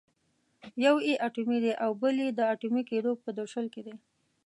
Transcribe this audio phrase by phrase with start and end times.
[0.85, 3.95] یو یې اټومي دی او بل یې د اټومي کېدو په درشل کې دی.